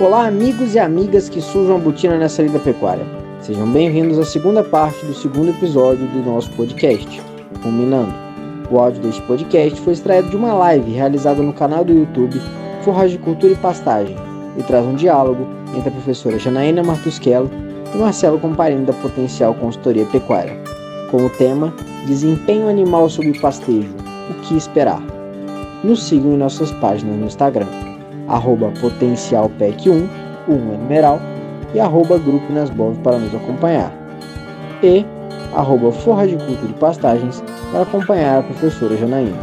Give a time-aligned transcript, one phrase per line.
[0.00, 3.04] Olá, amigos e amigas que sujam a botina nessa lida pecuária.
[3.40, 7.20] Sejam bem-vindos à segunda parte do segundo episódio do nosso podcast,
[7.64, 8.14] Ruminando.
[8.70, 12.40] O áudio deste podcast foi extraído de uma live realizada no canal do YouTube
[12.84, 14.14] Forragem Cultura e Pastagem
[14.56, 15.44] e traz um diálogo
[15.76, 17.50] entre a professora Janaína Martusquello
[17.92, 20.56] e Marcelo Comparini da Potencial Consultoria Pecuária,
[21.10, 21.74] com o tema
[22.06, 23.92] Desempenho Animal sob Pastejo,
[24.30, 25.02] o que esperar?
[25.82, 27.66] Nos sigam em nossas páginas no Instagram
[28.28, 30.08] arroba potencialpec1,
[30.48, 31.20] 1 é numeral,
[31.74, 33.92] e arroba grupo Nasbov para nos acompanhar.
[34.82, 35.04] E
[35.54, 39.36] arroba Forra de Cultura e Pastagens para acompanhar a professora Janaína.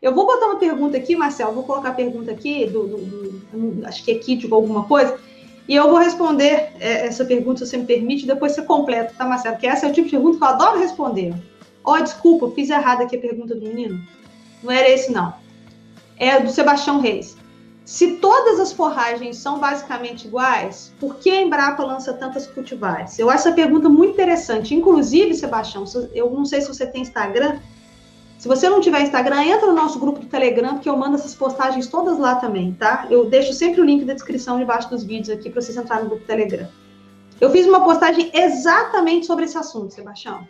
[0.00, 3.86] Eu vou botar uma pergunta aqui, Marcelo, vou colocar a pergunta aqui, do, do, do
[3.86, 5.18] acho que é kit ou alguma coisa,
[5.66, 9.24] e eu vou responder é, essa pergunta, se você me permite, depois você completa, tá,
[9.24, 9.56] Marcelo?
[9.56, 11.34] Que essa é o tipo de pergunta que eu adoro responder.
[11.82, 14.00] Ó, oh, desculpa, fiz errado aqui a pergunta do menino.
[14.62, 15.34] Não era esse, não.
[16.18, 17.36] É do Sebastião Reis.
[17.84, 23.18] Se todas as forragens são basicamente iguais, por que a Embrapa lança tantas cultivares?
[23.18, 24.74] Eu acho essa pergunta muito interessante.
[24.74, 25.84] Inclusive, Sebastião,
[26.14, 27.58] eu não sei se você tem Instagram,
[28.44, 31.34] se você não tiver Instagram, entra no nosso grupo do Telegram, porque eu mando essas
[31.34, 33.06] postagens todas lá também, tá?
[33.08, 36.10] Eu deixo sempre o link da descrição debaixo dos vídeos aqui para vocês entrarem no
[36.10, 36.68] grupo do Telegram.
[37.40, 40.46] Eu fiz uma postagem exatamente sobre esse assunto, Sebastião.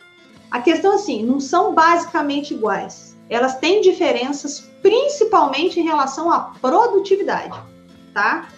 [0.51, 3.17] A questão é assim, não são basicamente iguais.
[3.31, 7.57] Elas têm diferenças, principalmente em relação à produtividade,
[8.13, 8.49] tá?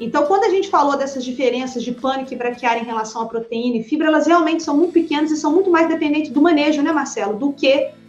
[0.00, 3.76] Então, quando a gente falou dessas diferenças de pânico e braquiária em relação à proteína
[3.76, 6.90] e fibra, elas realmente são muito pequenas e são muito mais dependentes do manejo, né,
[6.90, 7.99] Marcelo, do que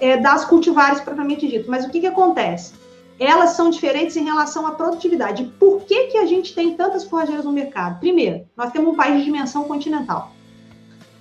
[0.00, 1.70] é, das cultivares propriamente dito.
[1.70, 2.72] Mas o que, que acontece?
[3.18, 5.44] Elas são diferentes em relação à produtividade.
[5.58, 7.98] Por que, que a gente tem tantas forrageiras no mercado?
[7.98, 10.32] Primeiro, nós temos um país de dimensão continental.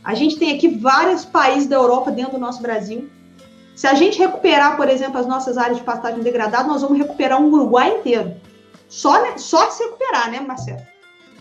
[0.04, 3.10] A gente tem aqui vários países da Europa dentro do nosso Brasil.
[3.76, 7.42] Se a gente recuperar, por exemplo, as nossas áreas de pastagem degradada, nós vamos recuperar
[7.42, 8.36] um Uruguai inteiro.
[8.88, 10.82] Só, só se recuperar, né, Marcelo?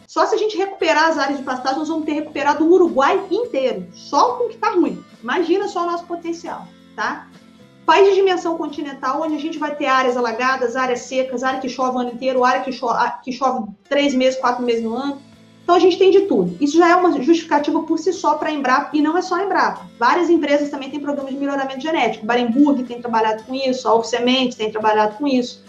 [0.07, 3.21] Só se a gente recuperar as áreas de pastagem, nós vamos ter recuperado o Uruguai
[3.31, 3.87] inteiro.
[3.93, 5.05] Só com o que está ruim.
[5.23, 7.29] Imagina só o nosso potencial tá?
[7.85, 11.69] País de dimensão continental, onde a gente vai ter áreas alagadas, áreas secas, área que
[11.69, 15.21] chove o ano inteiro, área que chove, que chove três meses, quatro meses no ano.
[15.63, 16.57] Então a gente tem de tudo.
[16.61, 19.35] Isso já é uma justificativa por si só para a Embrapa, e não é só
[19.35, 19.87] a Embrapa.
[19.99, 22.25] Várias empresas também têm programas de melhoramento genético.
[22.25, 25.63] Barenburg tem trabalhado com isso, a Alf Sementes tem trabalhado com isso.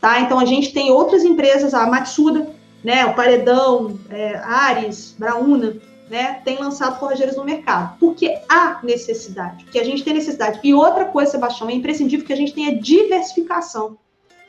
[0.00, 0.20] Tá?
[0.20, 2.50] Então a gente tem outras empresas, a Matsuda,
[2.84, 5.76] né, o Paredão, é, Ares, Brauna,
[6.10, 10.60] né, tem lançado forrageiras no mercado, porque há necessidade, porque a gente tem necessidade.
[10.62, 13.98] E outra coisa, Sebastião, é imprescindível que a gente tenha diversificação.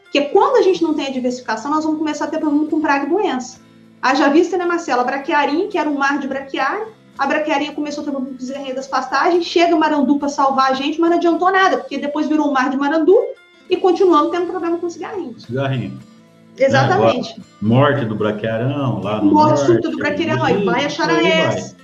[0.03, 2.81] Porque quando a gente não tem a diversificação, nós vamos começar a ter problema com
[2.81, 3.59] praga e doença.
[4.01, 5.03] Haja vista, né, Marcela?
[5.03, 5.21] A
[5.67, 6.87] que era um mar de braquiária,
[7.17, 10.71] a braquiarinha começou a ter problema com desgarrinho das pastagens, chega o marandu para salvar
[10.71, 13.15] a gente, mas não adiantou nada, porque depois virou um mar de marandu
[13.69, 15.37] e continuamos tendo problema com cigarrinho.
[15.37, 15.99] Cigarrinho.
[16.59, 17.39] Exatamente.
[17.39, 17.45] Né?
[17.61, 21.75] morte do braquiarão, lá no Morte súbita do braquiarão, aí vai a charaés.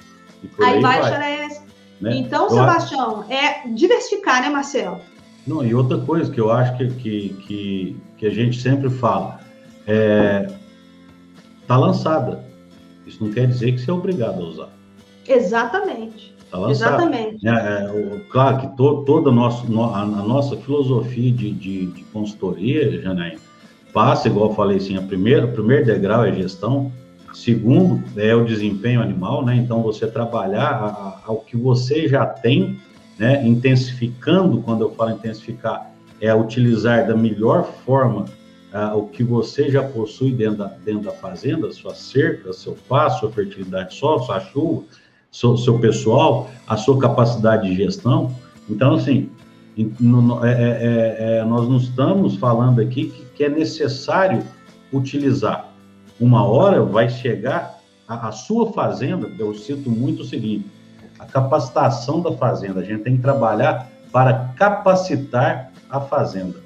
[0.62, 1.64] Aí, vai, a charaés.
[2.00, 2.18] Né?
[2.18, 5.00] Então, Sebastião, é diversificar, né, Marcelo?
[5.48, 9.40] Não, e outra coisa que eu acho que, que, que, que a gente sempre fala,
[9.88, 10.48] é,
[11.68, 12.44] tá lançada.
[13.06, 14.70] Isso não quer dizer que você é obrigado a usar.
[15.28, 16.36] Exatamente.
[16.50, 16.96] Tá lançado.
[16.96, 17.48] Exatamente.
[17.48, 22.04] É, é, claro que to, toda a nossa, a, a nossa filosofia de, de, de
[22.06, 23.40] consultoria, Janaína,
[23.96, 26.92] passa, igual eu falei assim, a primeira, o primeiro degrau é gestão,
[27.34, 29.56] segundo é o desempenho animal, né?
[29.56, 32.78] Então você trabalhar ao que você já tem,
[33.18, 33.48] né?
[33.48, 35.90] Intensificando, quando eu falo intensificar,
[36.20, 38.26] é utilizar da melhor forma
[38.74, 43.22] uh, o que você já possui dentro da, dentro da fazenda, sua cerca, seu pasto,
[43.22, 44.84] sua fertilidade só, sua chuva,
[45.32, 48.36] seu, seu pessoal, a sua capacidade de gestão.
[48.70, 49.30] Então, assim,
[49.78, 54.44] é, é, é, nós não estamos falando aqui que, que, é necessário
[54.92, 55.70] utilizar.
[56.20, 60.66] Uma hora vai chegar a, a, sua fazenda, eu cito muito o seguinte,
[61.20, 66.60] a capacitação da fazenda, a gente tem que trabalhar para capacitar a fazenda,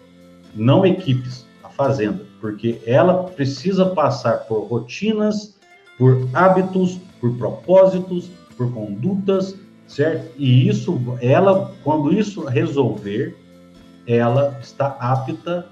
[0.53, 5.57] não equipes, a fazenda, porque ela precisa passar por rotinas,
[5.97, 9.55] por hábitos, por propósitos, por condutas,
[9.87, 10.31] certo?
[10.37, 13.35] E isso, ela, quando isso resolver,
[14.05, 15.67] ela está apta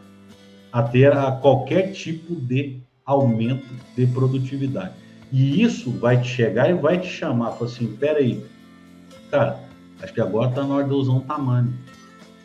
[0.77, 3.65] a ter a qualquer tipo de aumento
[3.95, 4.93] de produtividade.
[5.31, 8.45] E isso vai te chegar e vai te chamar, falar assim, peraí,
[9.31, 9.59] cara,
[10.03, 11.73] acho que agora está na hora de usar um tamanho.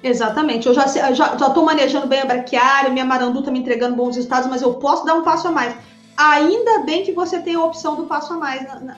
[0.02, 3.96] Exatamente, eu já estou já, já manejando bem a braquiária, minha marandu está me entregando
[3.96, 5.76] bons resultados, mas eu posso dar um passo a mais.
[6.16, 8.96] Ainda bem que você tem a opção do passo a mais na,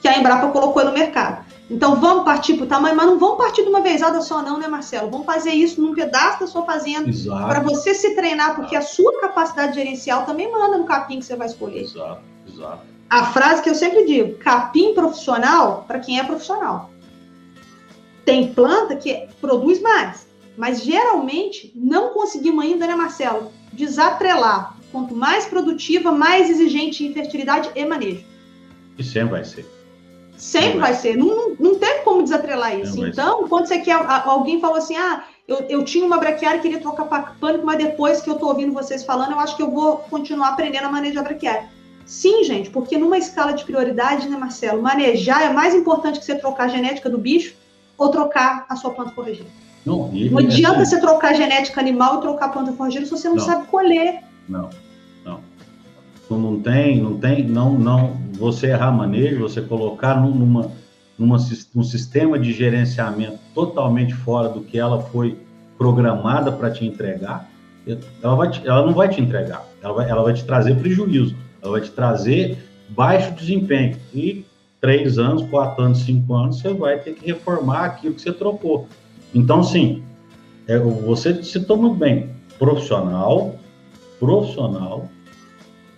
[0.00, 1.44] que a Embrapa colocou no mercado.
[1.70, 4.58] Então vamos partir para o tamanho, mas não vamos partir de uma vezada só, não,
[4.58, 5.10] né, Marcelo?
[5.10, 7.10] Vamos fazer isso num pedaço da sua fazenda
[7.46, 11.36] para você se treinar, porque a sua capacidade gerencial também manda no capim que você
[11.36, 11.82] vai escolher.
[11.82, 12.80] Exato, exato.
[13.10, 16.90] A frase que eu sempre digo: capim profissional para quem é profissional.
[18.24, 23.52] Tem planta que produz mais, mas geralmente não conseguimos ainda, né, Marcelo?
[23.72, 24.74] Desatrelar.
[24.90, 28.24] Quanto mais produtiva, mais exigente em fertilidade e manejo.
[28.98, 29.77] E sempre vai ser.
[30.38, 31.16] Sempre vai ser.
[31.16, 33.04] Não, não tem como desatrelar isso.
[33.04, 33.94] Então, quando você quer.
[34.24, 37.76] Alguém falou assim: ah, eu, eu tinha uma braquiária e queria trocar para pânico, mas
[37.76, 40.92] depois que eu estou ouvindo vocês falando, eu acho que eu vou continuar aprendendo a
[40.92, 41.68] manejar braquiária.
[42.06, 44.80] Sim, gente, porque numa escala de prioridade, né, Marcelo?
[44.80, 47.54] Manejar é mais importante que você trocar a genética do bicho
[47.98, 49.50] ou trocar a sua planta forrageira.
[49.84, 53.10] Não, não adianta assim, você trocar a genética animal e trocar a planta forrageira se
[53.10, 54.22] você não, não sabe colher.
[54.48, 54.70] Não,
[55.24, 55.40] não.
[56.30, 60.70] Não tem, não tem, não, não você errar manejo, você colocar numa,
[61.18, 61.36] numa,
[61.74, 65.38] num sistema de gerenciamento totalmente fora do que ela foi
[65.76, 67.48] programada para te entregar,
[68.22, 71.34] ela, vai te, ela não vai te entregar, ela vai, ela vai te trazer prejuízo,
[71.62, 72.58] ela vai te trazer
[72.88, 73.96] baixo desempenho.
[74.14, 74.44] E
[74.80, 78.86] três anos, quatro anos, cinco anos, você vai ter que reformar aquilo que você trocou.
[79.34, 80.02] Então, sim,
[80.66, 83.56] é, você citou muito bem, profissional,
[84.18, 85.08] profissional,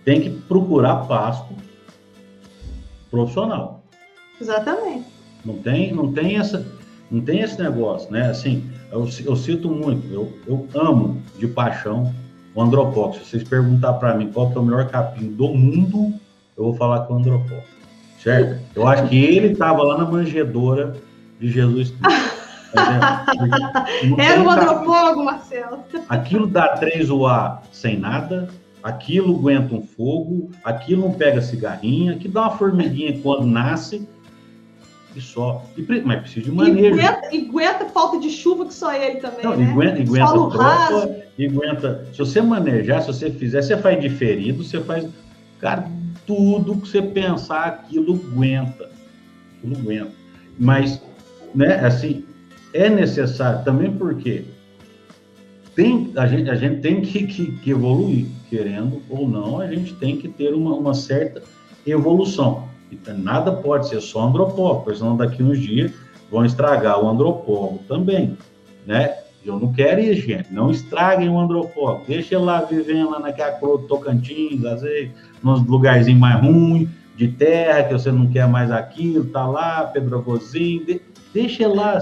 [0.05, 1.53] tem que procurar pasto
[3.11, 3.83] profissional.
[4.39, 5.05] Exatamente.
[5.45, 6.65] Não tem, não tem essa,
[7.11, 8.29] não tem esse negócio, né?
[8.29, 12.13] Assim, eu, eu cito muito, eu, eu amo de paixão
[12.53, 13.17] o andropóx.
[13.17, 16.13] Se vocês perguntar para mim qual que é o melhor capim do mundo,
[16.57, 17.63] eu vou falar com o andropóx.
[18.19, 18.61] Certo?
[18.75, 20.95] Eu acho que ele estava lá na manjedoura
[21.39, 22.41] de Jesus Cristo.
[24.17, 25.79] Era um andropólogo, Marcelo.
[26.07, 28.47] Aquilo dá 3 UA sem nada,
[28.83, 34.07] aquilo aguenta um fogo, aquilo não pega cigarrinha, que dá uma formiguinha quando nasce
[35.15, 35.63] e só.
[35.77, 36.95] E, mas precisa de manejo.
[36.95, 39.43] E aguenta, e aguenta falta de chuva que só ele também.
[39.43, 39.69] Não, né?
[39.69, 42.07] aguenta, aguenta tropa, aguenta.
[42.11, 45.07] Se você manejar, se você fizer, você faz diferido, você faz.
[45.59, 45.87] Cara,
[46.25, 48.89] tudo que você pensar, aquilo aguenta.
[49.57, 50.11] Aquilo aguenta.
[50.57, 51.01] Mas,
[51.53, 52.25] né, assim,
[52.73, 54.45] é necessário também porque
[55.81, 59.95] tem, a, gente, a gente tem que, que, que, evoluir, querendo ou não, a gente
[59.95, 61.41] tem que ter uma, uma certa
[61.87, 62.69] evolução.
[62.91, 65.91] Então, nada pode ser só andropólogo, porque senão daqui uns dias
[66.29, 68.37] vão estragar o andropólogo também,
[68.85, 69.17] né?
[69.43, 70.53] Eu não quero isso, gente.
[70.53, 72.03] Não estraguem o andropólogo.
[72.07, 75.09] Deixa ele lá vivendo lá naquela coroa Tocantins, às vezes,
[75.41, 76.87] nos lugarzinhos mais ruins,
[77.17, 80.85] de terra, que você não quer mais aquilo, tá lá, pedrogozinho.
[80.85, 81.01] De,
[81.33, 81.99] deixa ele lá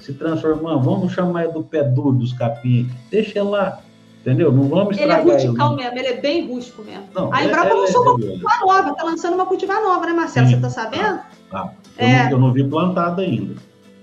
[0.00, 3.80] se transformando, vamos chamar do pé duro dos capim, deixa lá,
[4.20, 4.52] entendeu?
[4.52, 5.30] Não vamos estragar ele.
[5.30, 7.04] é rústico mesmo, ele é bem rústico mesmo.
[7.14, 10.46] Não, a Embrapa é, lançou uma cultivar nova, tá lançando uma cultivar nova, né, Marcelo?
[10.46, 10.54] Sim.
[10.54, 11.20] Você tá sabendo?
[11.52, 12.24] Ah, eu, é.
[12.24, 13.54] não, eu não vi plantada ainda.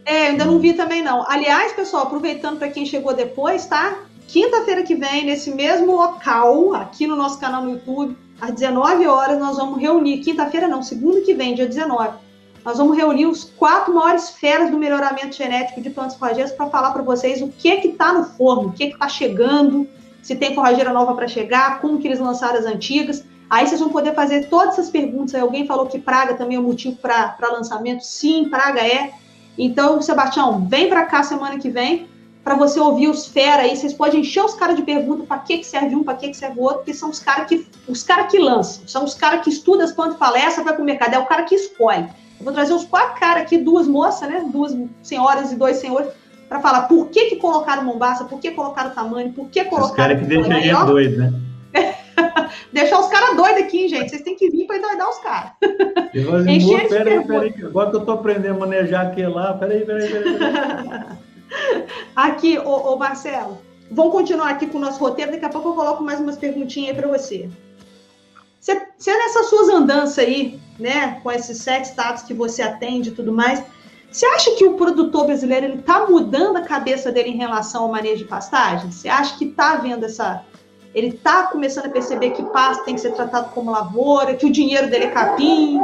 [0.06, 1.30] É, ainda não vi também não.
[1.30, 3.98] Aliás, pessoal, aproveitando para quem chegou depois, tá?
[4.28, 9.40] Quinta-feira que vem, nesse mesmo local, aqui no nosso canal no YouTube, às 19 horas,
[9.40, 10.20] nós vamos reunir.
[10.20, 12.10] Quinta-feira não, segunda que vem, dia 19
[12.68, 16.92] nós vamos reunir os quatro maiores feras do melhoramento genético de plantas forrageiras para falar
[16.92, 19.88] para vocês o que que está no forno, o que que está chegando,
[20.22, 23.24] se tem forrageira nova para chegar, como que eles lançaram as antigas.
[23.50, 25.34] Aí vocês vão poder fazer todas essas perguntas.
[25.34, 28.02] Aí alguém falou que praga também é um motivo para lançamento.
[28.02, 29.14] Sim, praga é.
[29.58, 32.10] Então, Sebastião, vem para cá semana que vem
[32.44, 33.78] para você ouvir os fera aí.
[33.78, 36.36] Vocês podem encher os caras de pergunta para que, que serve um, para que, que
[36.36, 39.42] serve o outro, porque são os caras que os cara que lançam, são os caras
[39.42, 42.10] que estudam as plantas essa vai para o mercado, é o cara que escolhe.
[42.40, 44.44] Eu vou trazer uns quatro caras aqui, duas moças, né?
[44.52, 46.10] Duas senhoras e dois senhores,
[46.48, 49.92] para falar por que, que colocaram Mombasa, por que colocaram tamanho, por que colocaram.
[49.92, 51.34] Os caras que deixam a gente doido, né?
[52.72, 54.10] Deixar os caras doidos aqui, gente.
[54.10, 55.52] Vocês têm que vir para endoidar os caras.
[56.48, 57.54] Encher peraí, peraí.
[57.64, 60.38] Agora que eu tô aprendendo a manejar aqui lá, peraí, peraí, peraí.
[60.38, 61.18] peraí.
[62.16, 63.58] aqui, ô, ô Marcelo,
[63.92, 65.32] vamos continuar aqui com o nosso roteiro.
[65.32, 67.50] Daqui a pouco eu coloco mais umas perguntinhas aí para você.
[68.68, 73.12] Você, você nessas suas andanças aí, né, com esses sete estados que você atende e
[73.14, 73.64] tudo mais,
[74.12, 77.92] você acha que o produtor brasileiro ele está mudando a cabeça dele em relação ao
[77.92, 78.92] manejo de pastagem?
[78.92, 80.44] Você acha que está havendo essa.
[80.94, 84.52] Ele está começando a perceber que pasto tem que ser tratado como lavoura, que o
[84.52, 85.80] dinheiro dele é capim,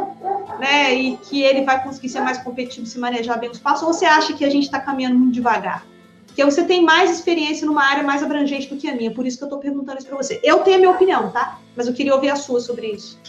[0.60, 0.94] né?
[0.94, 3.88] E que ele vai conseguir ser mais competitivo se manejar bem os pastos?
[3.88, 5.86] Ou você acha que a gente está caminhando muito devagar?
[6.34, 9.38] Porque você tem mais experiência numa área mais abrangente do que a minha, por isso
[9.38, 10.40] que eu estou perguntando isso para você.
[10.44, 11.60] Eu tenho a minha opinião, tá?
[11.76, 13.20] Mas eu queria ouvir a sua sobre isso.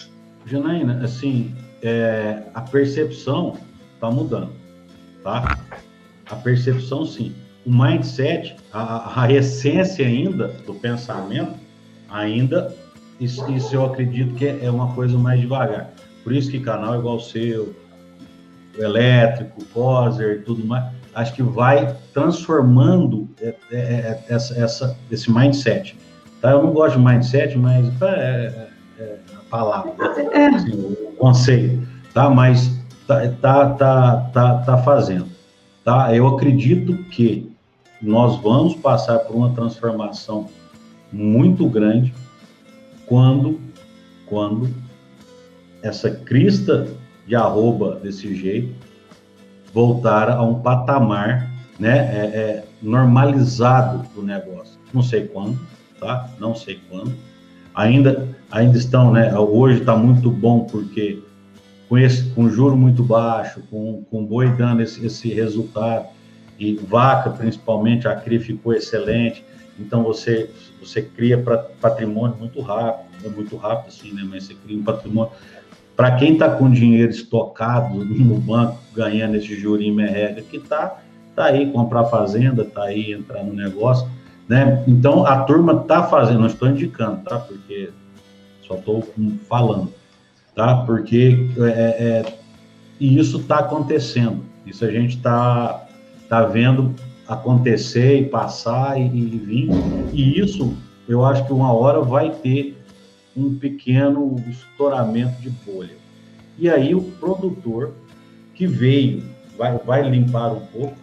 [0.46, 3.58] Janaína, assim, é, a percepção
[3.94, 4.52] está mudando,
[5.22, 5.58] tá?
[6.30, 7.34] A percepção, sim.
[7.66, 11.54] O mindset, a, a essência ainda do pensamento,
[12.08, 12.74] ainda,
[13.20, 15.92] isso, isso, eu acredito que é uma coisa mais devagar.
[16.22, 17.74] Por isso que canal igual o seu,
[18.78, 25.96] elétrico, COSER, tudo mais, acho que vai transformando é, é, é, essa, essa, esse mindset.
[26.40, 26.50] Tá?
[26.50, 28.68] Eu não gosto de mindset, mas é,
[28.98, 29.92] é a palavra,
[30.54, 32.28] assim, o conceito, tá?
[32.28, 32.70] Mas
[33.06, 35.28] tá, tá, tá, tá, tá fazendo.
[35.84, 36.14] Tá?
[36.14, 37.50] Eu acredito que
[38.02, 40.48] nós vamos passar por uma transformação
[41.12, 42.12] muito grande
[43.06, 43.60] quando,
[44.26, 44.68] quando
[45.82, 46.88] essa crista
[47.26, 48.83] de arroba desse jeito
[49.74, 54.78] voltar a um patamar né, é, é, normalizado do negócio.
[54.92, 55.58] Não sei quando,
[55.98, 56.30] tá?
[56.38, 57.12] Não sei quando.
[57.74, 59.36] Ainda, ainda estão, né?
[59.36, 61.20] Hoje está muito bom porque
[61.88, 66.06] com esse com juro muito baixo, com, com boi dando esse, esse resultado
[66.56, 69.44] e vaca principalmente a cria ficou excelente.
[69.76, 70.48] Então você
[70.80, 74.22] você cria para patrimônio muito rápido, não é muito rápido assim, né?
[74.24, 75.32] Mas você cria um patrimônio
[75.96, 81.00] para quem está com dinheiro estocado no banco, ganhando esse jurinho merrega, que está
[81.34, 84.08] tá aí comprar fazenda, está aí entrar no negócio,
[84.48, 84.82] né?
[84.86, 87.38] Então a turma está fazendo, não estou indicando, tá?
[87.38, 87.90] Porque
[88.66, 89.06] só estou
[89.48, 89.92] falando,
[90.54, 90.76] tá?
[90.84, 92.34] Porque é, é,
[92.98, 95.86] e isso está acontecendo, isso a gente está
[96.28, 96.94] tá vendo
[97.26, 99.68] acontecer e passar e, e vir,
[100.12, 100.74] e isso
[101.08, 102.73] eu acho que uma hora vai ter
[103.36, 105.96] um pequeno estouramento de bolha.
[106.58, 107.92] E aí o produtor
[108.54, 109.24] que veio,
[109.58, 110.96] vai, vai limpar um pouco,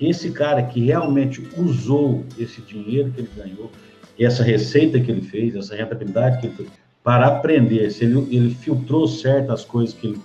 [0.00, 3.70] esse cara que realmente usou esse dinheiro que ele ganhou,
[4.18, 6.68] essa receita que ele fez, essa rentabilidade que ele fez,
[7.02, 10.20] para aprender, se ele, ele filtrou certas coisas que ele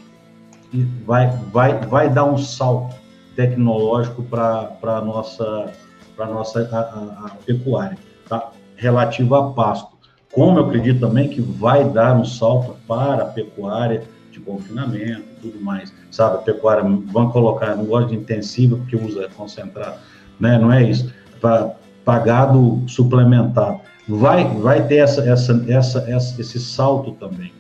[1.06, 2.96] vai, vai, vai dar um salto
[3.36, 5.74] tecnológico para a nossa,
[6.18, 8.52] nossa a, a, a pecuária, tá?
[8.76, 9.99] relativo a pasto
[10.32, 15.42] como eu acredito também que vai dar um salto para a pecuária de confinamento e
[15.42, 16.36] tudo mais, sabe?
[16.36, 19.98] A pecuária, vão colocar, não gosto de intensiva porque usa concentrado,
[20.40, 20.58] né?
[20.58, 21.12] Não é isso.
[21.42, 23.80] Para pagado suplementado.
[24.08, 27.52] Vai, vai ter essa, essa, essa, essa, esse salto também.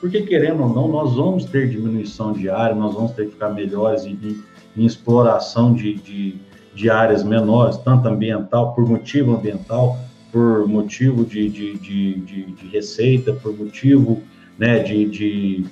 [0.00, 3.48] Porque, querendo ou não, nós vamos ter diminuição de área, nós vamos ter que ficar
[3.48, 4.42] melhores em, em,
[4.76, 6.36] em exploração de, de,
[6.74, 9.96] de áreas menores, tanto ambiental, por motivo ambiental,
[10.34, 14.20] por motivo de, de, de, de, de receita, por motivo
[14.58, 15.64] né, de, de,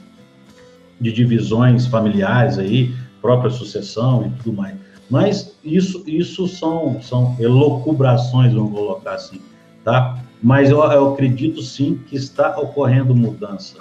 [1.00, 4.76] de divisões familiares aí, própria sucessão e tudo mais.
[5.10, 9.40] Mas isso, isso são, são elocubrações, vamos colocar assim,
[9.82, 10.22] tá?
[10.40, 13.78] Mas eu, eu acredito sim que está ocorrendo mudança.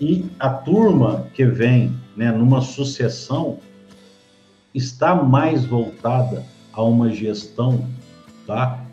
[0.00, 3.60] E a turma que vem né, numa sucessão
[4.74, 7.86] está mais voltada a uma gestão,
[8.44, 8.85] tá?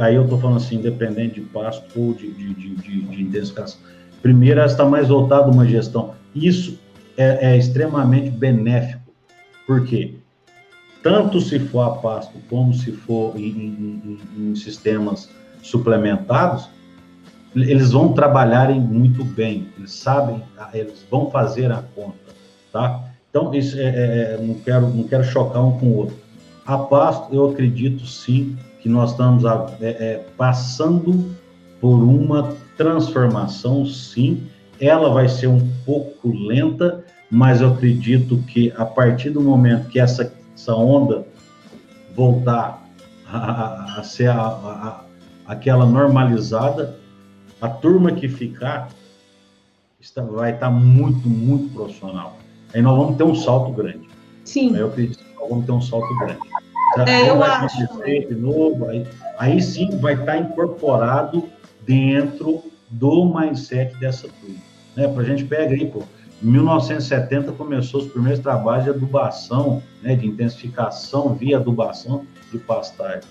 [0.00, 3.80] Aí eu estou falando assim, independente de pasto ou de, de, de, de, intensificação.
[4.22, 6.14] Primeiro, ela está mais voltada a uma gestão.
[6.34, 6.78] Isso
[7.16, 9.02] é, é, extremamente benéfico.
[9.66, 10.14] Por quê?
[11.02, 15.28] Tanto se for a pasto como se for em, em, em sistemas
[15.62, 16.68] suplementados,
[17.54, 20.42] eles vão trabalharem muito bem, eles sabem,
[20.74, 22.16] eles vão fazer a conta,
[22.72, 23.04] tá?
[23.30, 26.16] Então, isso é, é, é não, quero, não quero chocar um com o outro.
[26.66, 31.34] A pasto, eu acredito sim que nós estamos é, é, passando
[31.80, 34.46] por uma transformação, sim.
[34.78, 39.98] Ela vai ser um pouco lenta, mas eu acredito que a partir do momento que
[39.98, 41.26] essa, essa onda
[42.14, 42.80] voltar
[43.26, 45.00] a, a, ser a, a,
[45.48, 46.96] aquela normalizada,
[47.60, 48.88] a turma que ficar
[49.98, 52.38] está, vai estar muito, muito profissional.
[52.72, 54.08] Aí nós vamos ter um salto grande.
[54.44, 54.76] Sim.
[54.76, 56.38] Aí eu acredito que nós vamos ter um salto grande.
[57.06, 57.86] É, eu acho.
[58.04, 59.06] De novo, aí,
[59.38, 61.44] aí sim vai estar incorporado
[61.86, 64.56] dentro do mindset dessa turma.
[64.96, 65.08] Né?
[65.08, 66.02] Para a gente pega aí, pô,
[66.42, 73.22] em 1970 começou os primeiros trabalhos de adubação, né, de intensificação via adubação de pastagem.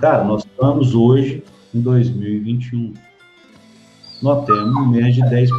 [0.00, 1.42] Cara, nós estamos hoje
[1.74, 2.94] em 2021.
[4.22, 5.50] Nós temos menos de 10%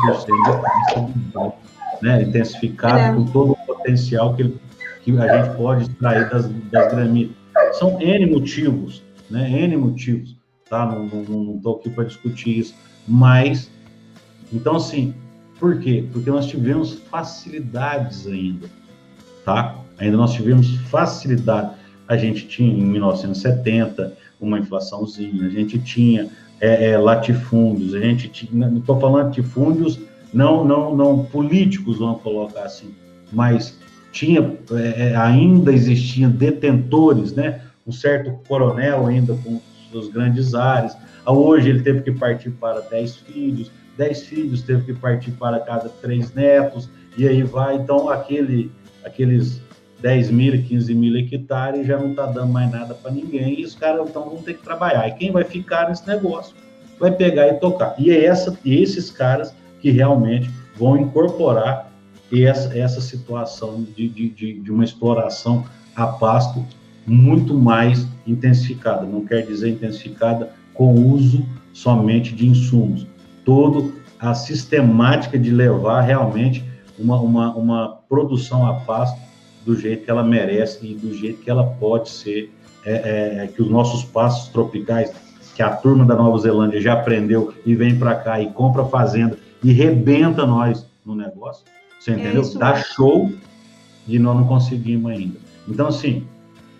[1.06, 3.14] de né, intensificado é.
[3.14, 4.60] com todo o potencial que ele
[5.04, 7.36] que a gente pode extrair das, das gramitas.
[7.74, 9.50] São N motivos, né?
[9.64, 10.36] N motivos,
[10.70, 10.86] tá?
[10.86, 12.76] Não estou aqui para discutir isso,
[13.08, 13.70] mas,
[14.52, 15.14] então, assim,
[15.60, 16.06] por quê?
[16.12, 18.68] Porque nós tivemos facilidades ainda,
[19.46, 19.76] tá?
[19.98, 21.72] Ainda nós tivemos facilidade.
[22.08, 26.30] A gente tinha, em 1970, uma inflaçãozinha, a gente tinha
[26.60, 30.00] é, é, latifúndios, a gente tinha, não estou falando latifúndios
[30.34, 32.94] não, não, não políticos, vamos colocar assim,
[33.32, 33.78] mas
[34.14, 34.40] tinha
[34.72, 37.62] é, é, ainda existiam detentores, né?
[37.86, 39.60] Um certo coronel ainda com
[39.92, 40.96] suas grandes áreas.
[41.26, 45.90] Hoje ele teve que partir para dez filhos, dez filhos teve que partir para cada
[45.90, 47.76] três netos, e aí vai.
[47.76, 48.72] Então, aquele
[49.04, 49.62] aqueles
[50.00, 53.74] 10 mil, 15 mil hectares já não está dando mais nada para ninguém e os
[53.74, 55.08] caras então vão ter que trabalhar.
[55.08, 56.56] E quem vai ficar nesse negócio
[57.00, 57.96] vai pegar e tocar.
[57.98, 61.93] E é essa, esses caras que realmente vão incorporar
[62.42, 66.66] essa, essa situação de, de, de, uma exploração a pasto
[67.06, 69.06] muito mais intensificada.
[69.06, 73.06] Não quer dizer intensificada com uso somente de insumos.
[73.46, 76.64] Todo a sistemática de levar realmente
[76.98, 79.20] uma, uma, uma produção a pasto
[79.66, 82.52] do jeito que ela merece e do jeito que ela pode ser,
[82.86, 85.14] é, é, é que os nossos pastos tropicais,
[85.56, 89.38] que a turma da Nova Zelândia já aprendeu e vem para cá e compra fazenda
[89.64, 91.64] e rebenta nós no negócio,
[92.04, 92.44] você é entendeu?
[92.44, 93.32] É Dá show
[94.08, 95.40] e nós não conseguimos ainda.
[95.68, 96.28] Então, assim,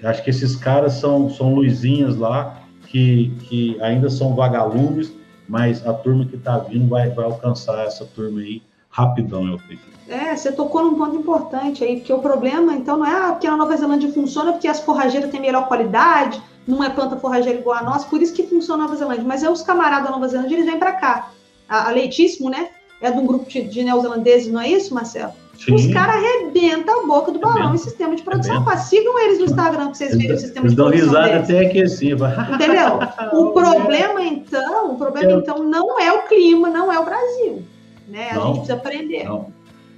[0.04, 5.14] acho que esses caras são, são luzinhas lá que, que ainda são vagalumes,
[5.48, 9.94] mas a turma que está vindo vai, vai alcançar essa turma aí rapidão, eu acredito.
[10.10, 13.48] É, você tocou num ponto importante aí, porque o problema, então, não é ah, porque
[13.48, 17.78] a Nova Zelândia funciona porque as forrageiras têm melhor qualidade, não é planta forrageira igual
[17.78, 19.24] a nós, por isso que funciona a Nova Zelândia.
[19.24, 21.32] Mas é os camaradas da Nova Zelândia, eles vêm para cá.
[21.68, 22.70] A, a Leitíssimo, né?
[23.04, 25.34] É de um grupo de, de neozelandeses, não é isso, Marcelo?
[25.60, 25.76] Sim.
[25.76, 28.66] Os caras arrebentam a boca do balão em sistema de produção.
[28.78, 30.94] Sigam eles no Instagram para vocês verem o sistema de produção.
[30.94, 32.12] Eles dão risada até aqui assim.
[32.16, 33.00] Entendeu?
[33.34, 37.64] O problema, então, o problema, então, não é o clima, não é o Brasil.
[38.08, 38.32] Né?
[38.32, 39.26] A não, gente precisa aprender.
[39.26, 39.48] Não,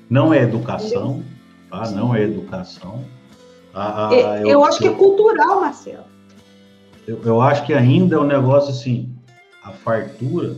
[0.10, 1.24] não é educação,
[1.70, 1.90] tá?
[1.92, 3.04] Não é educação.
[3.72, 6.06] Ah, eu, eu, acho que é cultural, Marcelo.
[7.08, 9.14] Eu, eu acho que ainda é um negócio assim,
[9.64, 10.56] a fartura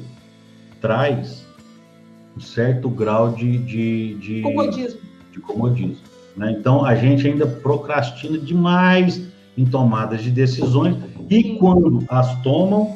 [0.79, 1.46] traz
[2.43, 4.99] certo grau de, de, de comodismo.
[5.31, 6.55] De comodismo né?
[6.57, 9.21] Então, a gente ainda procrastina demais
[9.57, 10.95] em tomadas de decisões
[11.29, 12.95] e quando as tomam,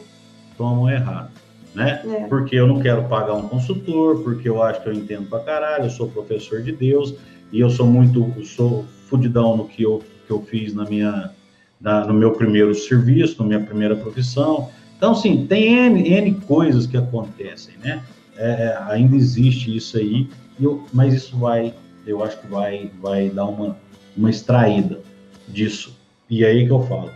[0.55, 1.31] tomam errado.
[1.73, 2.01] Né?
[2.05, 2.27] É.
[2.27, 5.85] Porque eu não quero pagar um consultor, porque eu acho que eu entendo pra caralho,
[5.85, 7.15] eu sou professor de Deus
[7.51, 11.31] e eu sou muito, eu sou fudidão no que eu, que eu fiz na minha,
[11.79, 14.69] na, no meu primeiro serviço, na minha primeira profissão.
[14.97, 18.03] Então, sim, tem N, N coisas que acontecem, né?
[18.41, 20.27] É, é, ainda existe isso aí,
[20.59, 21.75] eu, mas isso vai,
[22.07, 23.77] eu acho que vai, vai dar uma,
[24.17, 24.99] uma extraída
[25.47, 25.95] disso.
[26.27, 27.11] E aí que eu falo,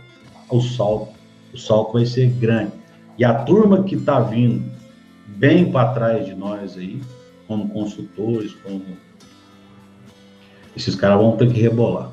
[0.48, 1.14] o salto,
[1.52, 2.70] o salto vai ser grande.
[3.18, 4.70] E a turma que está vindo
[5.26, 7.00] bem para trás de nós aí,
[7.48, 8.84] como consultores, como
[10.76, 12.12] esses caras vão ter que rebolar.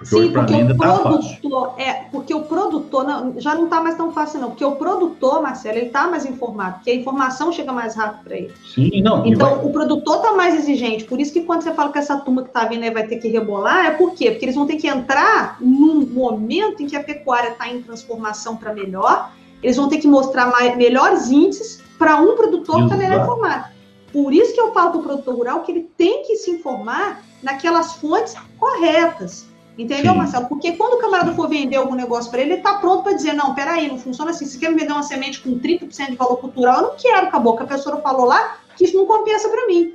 [0.00, 3.82] Porque Sim, porque o tá produtor, tá é, porque o produtor não, já não está
[3.82, 4.48] mais tão fácil, não.
[4.48, 8.36] Porque o produtor, Marcelo, ele está mais informado, porque a informação chega mais rápido para
[8.36, 8.54] ele.
[8.64, 9.26] Sim, não.
[9.26, 9.66] Então, vai...
[9.66, 11.04] o produtor está mais exigente.
[11.04, 13.18] Por isso que quando você fala que essa turma que está vindo aí vai ter
[13.18, 14.30] que rebolar, é por quê?
[14.30, 18.56] Porque eles vão ter que entrar num momento em que a pecuária está em transformação
[18.56, 19.30] para melhor,
[19.62, 23.66] eles vão ter que mostrar mais, melhores índices para um produtor que está melhor informado.
[24.10, 27.22] Por isso que eu falo para o produtor rural que ele tem que se informar
[27.42, 29.49] naquelas fontes corretas.
[29.78, 30.18] Entendeu, Sim.
[30.18, 30.46] Marcelo?
[30.46, 33.32] Porque quando o camarada for vender algum negócio para ele, ele está pronto para dizer:
[33.32, 34.44] não, peraí, não funciona assim.
[34.44, 37.56] Se quer me vender uma semente com 30% de valor cultural, eu não quero, acabou.
[37.56, 39.94] Que a pessoa falou lá que isso não compensa para mim.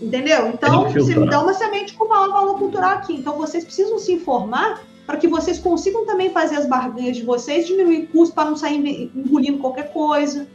[0.00, 0.48] Entendeu?
[0.48, 3.14] Então, você me dá uma semente com maior valor cultural aqui.
[3.14, 7.66] Então, vocês precisam se informar para que vocês consigam também fazer as barganhas de vocês,
[7.66, 10.48] diminuir custo para não sair engolindo qualquer coisa,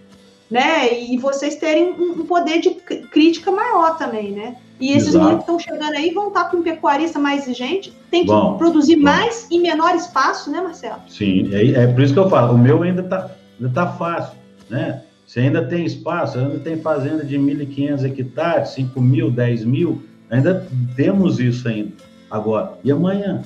[0.49, 1.01] né?
[1.01, 2.71] E vocês terem um, poder de
[3.11, 4.57] crítica maior também, né?
[4.79, 5.25] E esses Exato.
[5.25, 8.57] meninos que estão chegando aí vão estar com um pecuarista mais exigente, tem que bom,
[8.57, 9.03] produzir bom.
[9.03, 11.01] mais em menor espaço, né, Marcelo?
[11.07, 14.37] Sim, é, é por isso que eu falo, o meu ainda está ainda tá fácil,
[14.69, 15.01] né?
[15.25, 20.65] Você ainda tem espaço, ainda tem fazenda de 1.500 hectares, 5 mil, 10 mil, ainda
[20.95, 21.91] temos isso ainda.
[22.29, 23.41] Agora, e amanhã?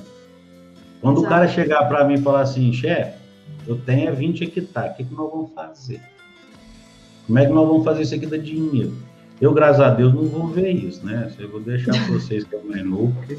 [1.00, 1.26] Quando Exato.
[1.26, 3.18] o cara chegar para mim e falar assim, chefe,
[3.66, 6.00] eu tenho 20 hectares, o que, que nós vamos fazer?
[7.26, 8.96] Como é que nós vamos fazer isso aqui da dinheiro?
[9.42, 11.28] Eu, graças a Deus, não vou ver isso, né?
[11.36, 13.12] Eu vou deixar para vocês que é mais novo.
[13.12, 13.36] Porque...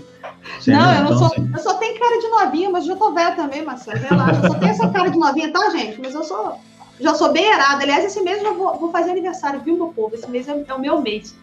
[0.67, 1.49] Não, eu, não sou, assim...
[1.49, 3.99] eu só tenho cara de novinha, mas já tô velha também, Marcelo.
[3.99, 4.41] Relaxa.
[4.43, 6.01] Eu só tenho essa cara de novinha, tá, gente?
[6.01, 6.59] Mas eu sou,
[6.99, 7.83] já sou bem errada.
[7.83, 10.13] Aliás, esse mês eu vou, vou fazer aniversário, viu, meu povo?
[10.13, 11.33] Esse mês é, é o meu mês.